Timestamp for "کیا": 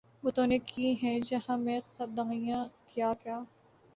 2.87-3.13, 3.23-3.39